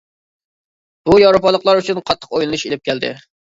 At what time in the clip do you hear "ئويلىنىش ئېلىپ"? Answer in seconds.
2.35-2.87